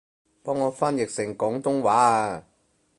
[0.41, 2.43] 幫我翻譯成廣東話吖